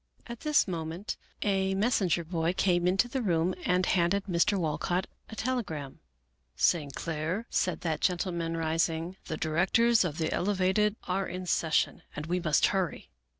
[0.25, 3.95] At this moment a messenger boy came into the room and 68 Melville Davisson Post
[3.95, 4.59] handed Mr.
[4.59, 5.99] Walcott a telegram."
[6.55, 6.95] St.
[6.95, 12.25] Clair," said that gentleman, rising," the directors of the Elevated are in ses sion, and
[12.25, 13.11] we must hurry."